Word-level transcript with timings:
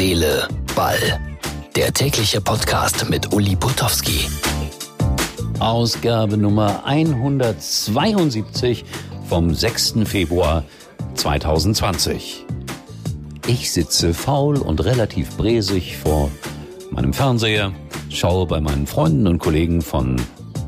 Seele, 0.00 0.48
Ball. 0.74 1.20
Der 1.76 1.92
tägliche 1.92 2.40
Podcast 2.40 3.10
mit 3.10 3.34
Uli 3.34 3.54
Putowski. 3.54 4.30
Ausgabe 5.58 6.38
Nummer 6.38 6.86
172 6.86 8.86
vom 9.28 9.54
6. 9.54 9.96
Februar 10.06 10.64
2020. 11.16 12.46
Ich 13.46 13.70
sitze 13.70 14.14
faul 14.14 14.56
und 14.56 14.82
relativ 14.82 15.36
bresig 15.36 15.98
vor 15.98 16.30
meinem 16.90 17.12
Fernseher, 17.12 17.70
schaue 18.08 18.46
bei 18.46 18.62
meinen 18.62 18.86
Freunden 18.86 19.26
und 19.26 19.38
Kollegen 19.38 19.82
von 19.82 20.16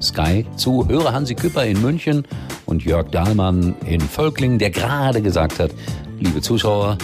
Sky 0.02 0.44
zu, 0.56 0.86
höre 0.88 1.14
Hansi 1.14 1.36
Küpper 1.36 1.64
in 1.64 1.80
München 1.80 2.26
und 2.66 2.84
Jörg 2.84 3.08
Dahlmann 3.08 3.76
in 3.86 4.02
Völkling, 4.02 4.58
der 4.58 4.68
gerade 4.68 5.22
gesagt 5.22 5.58
hat, 5.58 5.70
liebe 6.20 6.42
Zuschauer, 6.42 6.98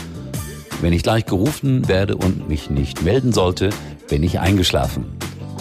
wenn 0.81 0.93
ich 0.93 1.03
gleich 1.03 1.27
gerufen 1.27 1.89
werde 1.89 2.17
und 2.17 2.49
mich 2.49 2.71
nicht 2.71 3.03
melden 3.03 3.33
sollte, 3.33 3.71
bin 4.09 4.23
ich 4.23 4.41
eingeschlafen. 4.41 5.07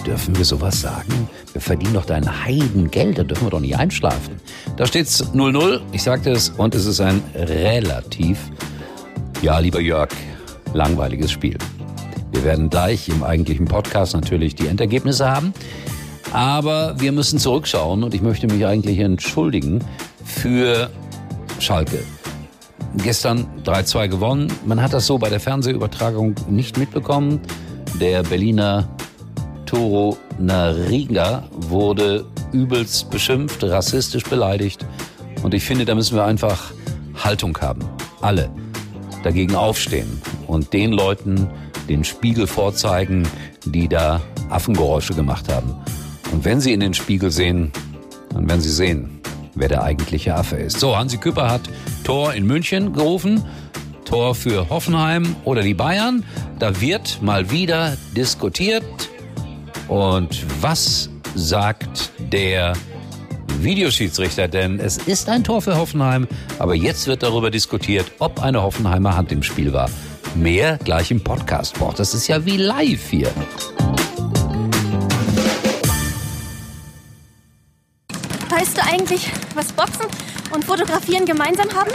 Dürfen 0.05 0.37
wir 0.37 0.45
sowas 0.45 0.79
sagen? 0.79 1.29
Wir 1.53 1.61
verdienen 1.61 1.93
doch 1.93 2.05
dein 2.05 2.45
Heidengeld, 2.45 3.17
da 3.17 3.23
dürfen 3.23 3.47
wir 3.47 3.51
doch 3.51 3.59
nicht 3.59 3.77
einschlafen. 3.77 4.35
Da 4.77 4.85
steht's 4.85 5.23
0-0, 5.33 5.81
ich 5.91 6.03
sagte 6.03 6.31
es, 6.31 6.49
und 6.49 6.75
es 6.75 6.85
ist 6.85 7.01
ein 7.01 7.21
relativ, 7.35 8.39
ja, 9.41 9.59
lieber 9.59 9.81
Jörg, 9.81 10.09
langweiliges 10.73 11.31
Spiel. 11.31 11.57
Wir 12.31 12.43
werden 12.43 12.69
gleich 12.69 13.09
im 13.09 13.23
eigentlichen 13.23 13.65
Podcast 13.65 14.13
natürlich 14.13 14.55
die 14.55 14.67
Endergebnisse 14.67 15.29
haben. 15.29 15.53
Aber 16.33 16.99
wir 16.99 17.11
müssen 17.11 17.39
zurückschauen 17.39 18.03
und 18.03 18.13
ich 18.13 18.21
möchte 18.21 18.47
mich 18.47 18.65
eigentlich 18.65 18.99
entschuldigen 18.99 19.83
für 20.23 20.89
Schalke. 21.59 22.03
Gestern 23.03 23.47
3-2 23.63 24.07
gewonnen. 24.07 24.51
Man 24.65 24.81
hat 24.81 24.93
das 24.93 25.05
so 25.05 25.17
bei 25.17 25.29
der 25.29 25.39
Fernsehübertragung 25.39 26.35
nicht 26.49 26.77
mitbekommen. 26.77 27.39
Der 27.99 28.23
Berliner 28.23 28.87
Toro 29.65 30.17
Nariga 30.39 31.47
wurde 31.51 32.25
übelst 32.51 33.09
beschimpft, 33.09 33.63
rassistisch 33.63 34.23
beleidigt. 34.23 34.85
Und 35.43 35.53
ich 35.53 35.63
finde, 35.63 35.85
da 35.85 35.95
müssen 35.95 36.15
wir 36.15 36.25
einfach 36.25 36.71
Haltung 37.15 37.57
haben. 37.59 37.81
Alle 38.21 38.49
dagegen 39.23 39.55
aufstehen 39.55 40.21
und 40.47 40.73
den 40.73 40.91
Leuten 40.91 41.49
den 41.89 42.03
Spiegel 42.03 42.47
vorzeigen, 42.47 43.27
die 43.65 43.87
da 43.87 44.21
Affengeräusche 44.49 45.13
gemacht 45.13 45.51
haben. 45.51 45.75
Und 46.31 46.45
wenn 46.45 46.61
Sie 46.61 46.73
in 46.73 46.79
den 46.79 46.93
Spiegel 46.93 47.31
sehen, 47.31 47.71
dann 48.33 48.47
werden 48.49 48.61
Sie 48.61 48.71
sehen, 48.71 49.21
wer 49.55 49.69
der 49.69 49.83
eigentliche 49.83 50.35
Affe 50.35 50.57
ist. 50.57 50.79
So, 50.79 50.95
Hansi 50.95 51.17
Küpper 51.17 51.49
hat 51.49 51.61
Tor 52.07 52.33
in 52.33 52.47
München 52.47 52.93
gerufen. 52.93 53.43
Tor 54.05 54.33
für 54.33 54.69
Hoffenheim 54.69 55.35
oder 55.43 55.61
die 55.61 55.73
Bayern. 55.73 56.23
Da 56.57 56.79
wird 56.79 57.21
mal 57.21 57.51
wieder 57.51 57.97
diskutiert. 58.15 58.85
Und 59.89 60.45
was 60.61 61.09
sagt 61.35 62.11
der 62.31 62.71
Videoschiedsrichter? 63.59 64.47
Denn 64.47 64.79
es 64.79 64.95
ist 64.99 65.27
ein 65.27 65.43
Tor 65.43 65.61
für 65.61 65.75
Hoffenheim, 65.75 66.29
aber 66.59 66.75
jetzt 66.75 67.07
wird 67.07 67.23
darüber 67.23 67.51
diskutiert, 67.51 68.09
ob 68.19 68.41
eine 68.41 68.63
Hoffenheimer 68.63 69.17
Hand 69.17 69.33
im 69.33 69.43
Spiel 69.43 69.73
war. 69.73 69.89
Mehr 70.33 70.79
gleich 70.85 71.11
im 71.11 71.21
Podcast. 71.21 71.77
Boah, 71.77 71.93
das 71.93 72.13
ist 72.13 72.29
ja 72.29 72.45
wie 72.45 72.55
live 72.55 73.09
hier. 73.09 73.33
Eigentlich, 78.97 79.31
was 79.53 79.71
Boxen 79.73 80.05
und 80.53 80.65
Fotografieren 80.65 81.25
gemeinsam 81.25 81.69
haben? 81.75 81.91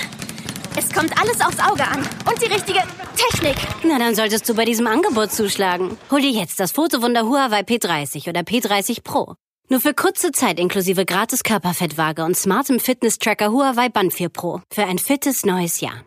Es 0.76 0.92
kommt 0.92 1.12
alles 1.20 1.40
aufs 1.40 1.58
Auge 1.58 1.82
an. 1.82 1.98
Und 2.30 2.40
die 2.40 2.52
richtige 2.52 2.80
Technik. 3.16 3.56
Na, 3.82 3.98
dann 3.98 4.14
solltest 4.14 4.48
du 4.48 4.54
bei 4.54 4.64
diesem 4.64 4.86
Angebot 4.86 5.32
zuschlagen. 5.32 5.96
Hol 6.10 6.20
dir 6.20 6.30
jetzt 6.30 6.60
das 6.60 6.72
Fotowunder 6.72 7.22
Huawei 7.26 7.60
P30 7.60 8.28
oder 8.28 8.40
P30 8.40 9.02
Pro. 9.02 9.34
Nur 9.68 9.80
für 9.80 9.94
kurze 9.94 10.32
Zeit 10.32 10.60
inklusive 10.60 11.04
gratis 11.04 11.42
Körperfettwaage 11.42 12.24
und 12.24 12.36
smartem 12.36 12.78
Fitness-Tracker 12.78 13.50
Huawei 13.50 13.88
Band 13.88 14.12
4 14.12 14.28
Pro. 14.28 14.60
Für 14.72 14.84
ein 14.84 14.98
fittes 14.98 15.44
neues 15.44 15.80
Jahr. 15.80 16.04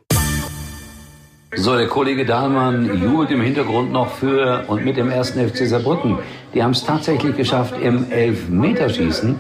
So, 1.58 1.76
der 1.78 1.88
Kollege 1.88 2.26
Dahlmann 2.26 3.02
jubelt 3.02 3.32
im 3.32 3.42
Hintergrund 3.42 3.92
noch 3.92 4.12
für 4.12 4.66
und 4.68 4.84
mit 4.84 4.98
dem 4.98 5.10
ersten 5.10 5.48
FC 5.48 5.68
Saarbrücken. 5.68 6.20
Die 6.54 6.62
haben 6.62 6.72
es 6.72 6.84
tatsächlich 6.84 7.38
geschafft, 7.38 7.76
im 7.82 8.12
Elfmeterschießen 8.12 9.40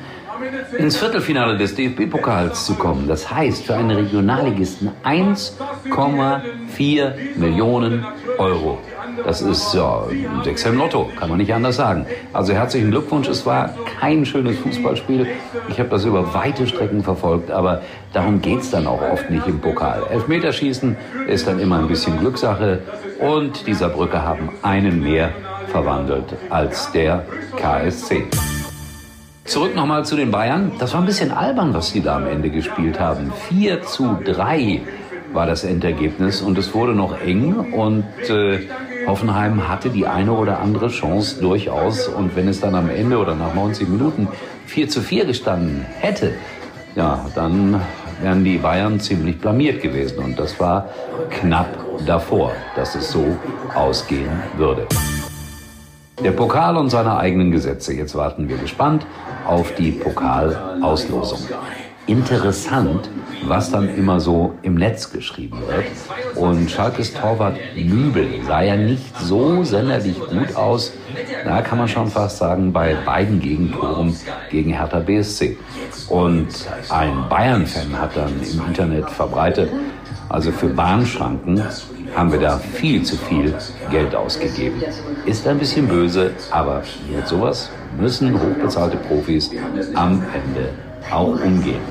ins 0.77 0.97
Viertelfinale 0.97 1.57
des 1.57 1.75
DFB-Pokals 1.75 2.65
zu 2.65 2.75
kommen. 2.75 3.07
Das 3.07 3.31
heißt 3.31 3.65
für 3.65 3.75
einen 3.75 3.91
Regionalligisten 3.91 4.91
1,4 5.03 7.37
Millionen 7.37 8.05
Euro. 8.37 8.79
Das 9.23 9.41
ist 9.41 9.73
ja 9.73 10.03
ein 10.09 10.43
Sechser 10.43 10.69
im 10.69 10.77
Lotto, 10.77 11.09
kann 11.17 11.29
man 11.29 11.37
nicht 11.37 11.53
anders 11.53 11.77
sagen. 11.77 12.05
Also 12.33 12.53
herzlichen 12.53 12.91
Glückwunsch. 12.91 13.27
Es 13.27 13.45
war 13.45 13.73
kein 13.99 14.25
schönes 14.25 14.57
Fußballspiel. 14.59 15.27
Ich 15.69 15.79
habe 15.79 15.89
das 15.89 16.05
über 16.05 16.33
weite 16.33 16.67
Strecken 16.67 17.03
verfolgt, 17.03 17.51
aber 17.51 17.81
darum 18.13 18.41
geht's 18.41 18.71
dann 18.71 18.87
auch 18.87 19.01
oft 19.01 19.29
nicht 19.29 19.47
im 19.47 19.59
Pokal. 19.59 20.03
Elfmeterschießen 20.09 20.95
ist 21.27 21.47
dann 21.47 21.59
immer 21.59 21.79
ein 21.79 21.87
bisschen 21.87 22.19
Glückssache 22.19 22.81
und 23.19 23.65
dieser 23.67 23.89
Brücke 23.89 24.21
haben 24.21 24.49
einen 24.61 25.01
mehr 25.01 25.31
verwandelt 25.67 26.25
als 26.49 26.91
der 26.91 27.25
KSC. 27.57 28.25
Zurück 29.45 29.75
nochmal 29.75 30.03
zu 30.03 30.15
den 30.15 30.31
Bayern. 30.31 30.71
Das 30.79 30.93
war 30.93 31.01
ein 31.01 31.05
bisschen 31.05 31.31
albern, 31.31 31.71
was 31.75 31.91
sie 31.91 32.01
da 32.01 32.15
am 32.15 32.25
Ende 32.25 32.49
gespielt 32.49 32.99
haben. 32.99 33.31
4 33.49 33.83
zu 33.83 34.17
3 34.25 34.81
war 35.33 35.45
das 35.45 35.63
Endergebnis 35.63 36.41
und 36.41 36.57
es 36.57 36.73
wurde 36.73 36.93
noch 36.93 37.21
eng 37.21 37.53
und 37.73 38.05
äh, 38.27 38.61
Hoffenheim 39.05 39.69
hatte 39.69 39.91
die 39.91 40.07
eine 40.07 40.31
oder 40.31 40.59
andere 40.59 40.87
Chance 40.87 41.39
durchaus 41.39 42.07
und 42.07 42.35
wenn 42.35 42.47
es 42.47 42.59
dann 42.59 42.73
am 42.73 42.89
Ende 42.89 43.19
oder 43.19 43.35
nach 43.35 43.53
90 43.53 43.87
Minuten 43.87 44.27
4 44.65 44.89
zu 44.89 45.01
4 45.01 45.25
gestanden 45.25 45.85
hätte, 45.99 46.33
ja, 46.95 47.23
dann 47.35 47.79
wären 48.21 48.43
die 48.43 48.57
Bayern 48.57 48.99
ziemlich 48.99 49.37
blamiert 49.37 49.79
gewesen 49.79 50.23
und 50.23 50.39
das 50.39 50.59
war 50.59 50.89
knapp 51.29 51.77
davor, 52.07 52.51
dass 52.75 52.95
es 52.95 53.11
so 53.11 53.37
ausgehen 53.75 54.41
würde. 54.57 54.87
Der 56.23 56.31
Pokal 56.31 56.77
und 56.77 56.89
seine 56.89 57.17
eigenen 57.17 57.51
Gesetze. 57.51 57.93
Jetzt 57.93 58.15
warten 58.15 58.47
wir 58.47 58.57
gespannt 58.57 59.05
auf 59.45 59.73
die 59.75 59.91
Pokalauslosung. 59.91 61.39
Interessant, 62.07 63.09
was 63.45 63.71
dann 63.71 63.93
immer 63.95 64.19
so 64.19 64.53
im 64.61 64.75
Netz 64.75 65.11
geschrieben 65.11 65.59
wird. 65.67 65.85
Und 66.35 66.69
Schalkes 66.69 67.13
Torwart 67.13 67.57
Nübel 67.75 68.27
sah 68.45 68.61
ja 68.61 68.75
nicht 68.75 69.17
so 69.17 69.63
senderlich 69.63 70.19
gut 70.19 70.55
aus. 70.55 70.93
Da 71.43 71.61
kann 71.61 71.79
man 71.79 71.87
schon 71.87 72.07
fast 72.07 72.37
sagen, 72.37 72.71
bei 72.71 72.95
beiden 73.05 73.39
Gegentoren 73.39 74.15
gegen 74.51 74.71
Hertha 74.71 74.99
BSC. 74.99 75.57
Und 76.09 76.47
ein 76.89 77.27
Bayern-Fan 77.27 77.99
hat 77.99 78.15
dann 78.15 78.33
im 78.39 78.67
Internet 78.67 79.09
verbreitet, 79.09 79.69
also 80.29 80.51
für 80.51 80.67
Bahnschranken 80.67 81.61
haben 82.15 82.31
wir 82.31 82.39
da 82.39 82.57
viel 82.57 83.03
zu 83.03 83.17
viel 83.17 83.53
Geld 83.91 84.15
ausgegeben. 84.15 84.81
Ist 85.25 85.47
ein 85.47 85.59
bisschen 85.59 85.87
böse, 85.87 86.31
aber 86.51 86.83
mit 87.13 87.27
sowas 87.27 87.69
müssen 87.99 88.33
hochbezahlte 88.33 88.97
Profis 88.97 89.51
am 89.93 90.23
Ende 90.33 90.69
auch 91.11 91.39
umgehen. 91.41 91.81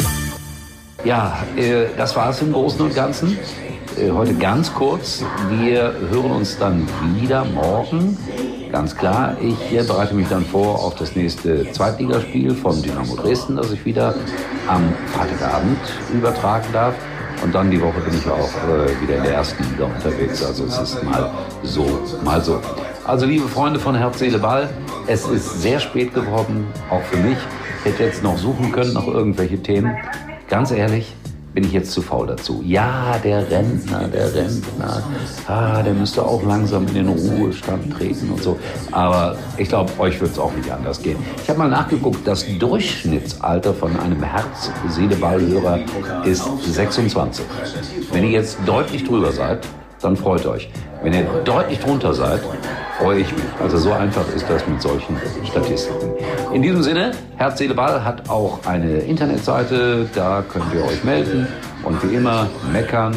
Ja, 1.05 1.39
äh, 1.57 1.87
das 1.97 2.17
war 2.17 2.31
es 2.31 2.41
im 2.41 2.53
Großen 2.53 2.81
und 2.81 2.95
Ganzen. 2.95 3.39
Äh, 3.99 4.11
heute 4.11 4.35
ganz 4.35 4.73
kurz. 4.73 5.23
Wir 5.51 5.95
hören 6.11 6.31
uns 6.31 6.59
dann 6.59 6.89
wieder 7.21 7.45
morgen. 7.45 8.17
Ganz 8.73 8.97
klar, 8.97 9.37
ich 9.41 9.87
bereite 9.87 10.15
mich 10.15 10.27
dann 10.29 10.45
vor 10.45 10.83
auf 10.83 10.97
das 10.97 11.15
nächste 11.15 11.71
Zweitligaspiel 11.71 12.55
von 12.55 12.83
Dynamo 12.83 13.15
Dresden, 13.15 13.55
das 13.55 13.71
ich 13.71 13.85
wieder 13.85 14.15
am 14.67 14.93
Freitagabend 15.13 15.79
übertragen 16.13 16.67
darf. 16.73 16.95
Und 17.45 17.55
dann 17.55 17.71
die 17.71 17.81
Woche 17.81 18.01
bin 18.01 18.15
ich 18.17 18.27
auch 18.27 18.51
äh, 18.69 19.03
wieder 19.03 19.19
in 19.19 19.23
der 19.23 19.35
ersten 19.35 19.63
Liga 19.65 19.85
unterwegs. 19.85 20.43
Also 20.43 20.65
es 20.65 20.79
ist 20.79 21.05
mal 21.05 21.31
so, 21.63 22.01
mal 22.25 22.43
so. 22.43 22.59
Also 23.05 23.27
liebe 23.27 23.47
Freunde 23.47 23.79
von 23.79 23.95
Herz, 23.95 24.19
Seele, 24.19 24.39
Ball, 24.39 24.71
es 25.07 25.27
ist 25.27 25.61
sehr 25.61 25.79
spät 25.79 26.15
geworden, 26.15 26.67
auch 26.89 27.03
für 27.03 27.19
mich. 27.19 27.37
Ich 27.81 27.93
hätte 27.93 28.05
jetzt 28.05 28.23
noch 28.23 28.39
suchen 28.39 28.73
können 28.73 28.95
noch 28.95 29.07
irgendwelche 29.07 29.63
Themen. 29.63 29.95
Ganz 30.49 30.71
ehrlich, 30.71 31.15
bin 31.55 31.65
ich 31.65 31.73
jetzt 31.73 31.93
zu 31.93 32.03
faul 32.03 32.27
dazu. 32.27 32.63
Ja, 32.65 33.17
der 33.23 33.49
Rentner, 33.49 34.09
der 34.09 34.35
Rentner, 34.35 35.03
ah, 35.47 35.83
der 35.83 35.95
müsste 35.95 36.25
auch 36.25 36.43
langsam 36.43 36.87
in 36.89 36.95
den 36.95 37.09
Ruhestand 37.09 37.93
treten 37.93 38.31
und 38.31 38.43
so. 38.43 38.59
Aber 38.91 39.37
ich 39.57 39.69
glaube, 39.69 39.93
euch 39.99 40.21
wird 40.21 40.33
es 40.33 40.39
auch 40.39 40.53
nicht 40.53 40.71
anders 40.71 41.01
gehen. 41.01 41.17
Ich 41.43 41.49
habe 41.49 41.61
mal 41.61 41.69
nachgeguckt, 41.69 42.27
das 42.27 42.45
Durchschnittsalter 42.59 43.73
von 43.73 43.99
einem 43.99 44.23
Herz-Seele-Ball-Hörer 44.23 45.79
ist 46.25 46.45
26. 46.65 47.45
Wenn 48.13 48.25
ihr 48.25 48.31
jetzt 48.31 48.59
deutlich 48.67 49.05
drüber 49.05 49.31
seid, 49.31 49.67
dann 50.03 50.17
freut 50.17 50.45
euch. 50.47 50.71
Wenn 51.03 51.15
ihr 51.15 51.25
deutlich 51.45 51.79
drunter 51.79 52.15
seid, 52.15 52.41
freue 52.99 53.21
ich 53.21 53.33
mich. 53.33 53.45
Also 53.61 53.79
so 53.79 53.93
einfach 53.93 54.27
ist 54.35 54.49
das 54.49 54.67
mit 54.67 54.81
solchen 54.81 55.17
Statistiken. 55.45 56.11
In 56.53 56.63
diesem 56.63 56.83
Sinne, 56.83 57.13
Herz, 57.37 57.59
Seele, 57.59 57.75
Ball 57.75 58.05
hat 58.05 58.29
auch 58.29 58.65
eine 58.67 58.99
Internetseite, 58.99 60.07
da 60.15 60.45
könnt 60.49 60.73
ihr 60.75 60.85
euch 60.85 61.03
melden 61.05 61.49
und 61.83 62.03
wie 62.03 62.15
immer 62.15 62.49
meckern 62.73 63.15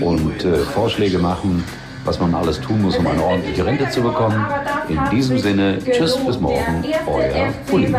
und 0.00 0.44
äh, 0.44 0.58
Vorschläge 0.58 1.18
machen. 1.18 1.64
was 2.04 2.20
man 2.20 2.34
alles 2.34 2.60
tun 2.60 2.82
muss, 2.82 2.98
um 2.98 3.06
eine 3.06 3.22
ordentliche 3.22 3.64
Rente 3.64 3.88
zu 3.88 4.02
bekommen. 4.02 4.44
In 4.88 5.00
diesem 5.10 5.38
Sinne, 5.38 5.78
tschüss 5.78 6.16
bis 6.18 6.38
morgen, 6.38 6.84
euer 7.06 7.48
Uli. 7.72 7.96